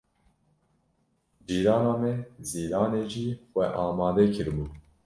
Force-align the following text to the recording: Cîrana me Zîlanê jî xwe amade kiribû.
Cîrana 1.47 1.93
me 2.01 2.13
Zîlanê 2.47 3.03
jî 3.11 3.27
xwe 3.51 3.65
amade 3.85 4.25
kiribû. 4.35 4.65